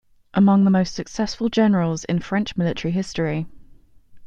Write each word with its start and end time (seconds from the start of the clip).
Among 0.33 0.63
the 0.63 0.71
most 0.71 0.95
successful 0.95 1.47
generals 1.49 2.05
in 2.05 2.21
French 2.21 2.57
military 2.57 2.91
history. 2.91 3.45